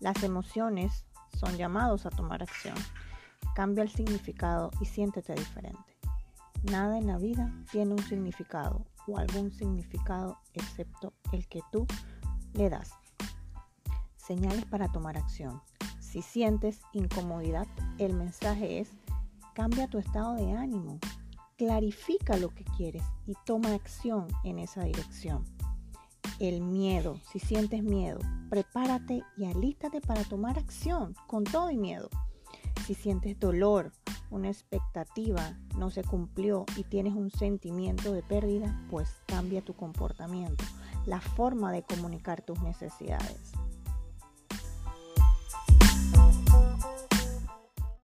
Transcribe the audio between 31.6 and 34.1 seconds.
y miedo. Si sientes dolor,